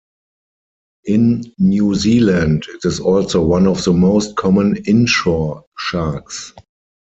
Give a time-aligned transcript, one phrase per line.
[1.05, 6.53] In New Zealand, it is also one of the most common inshore sharks.